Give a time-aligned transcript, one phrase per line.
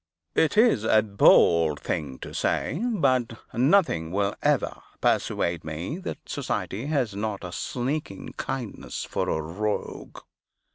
[0.33, 6.87] It is a bold thing to say, but nothing will ever persuade me that Society
[6.87, 10.17] has not a sneaking kindness for a Rogue.